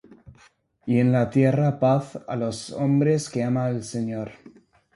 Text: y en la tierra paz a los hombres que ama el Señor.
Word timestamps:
y 0.87 0.97
en 0.97 1.11
la 1.11 1.29
tierra 1.29 1.77
paz 1.79 2.17
a 2.27 2.35
los 2.35 2.71
hombres 2.71 3.29
que 3.29 3.43
ama 3.43 3.69
el 3.69 3.83
Señor. 3.83 4.31